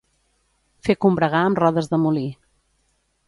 [0.87, 2.27] Fer combregar amb rodes de molí.